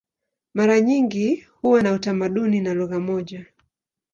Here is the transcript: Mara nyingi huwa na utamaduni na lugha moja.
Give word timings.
Mara 0.53 0.79
nyingi 0.81 1.47
huwa 1.61 1.81
na 1.83 1.93
utamaduni 1.93 2.61
na 2.61 2.73
lugha 2.73 2.99
moja. 2.99 3.45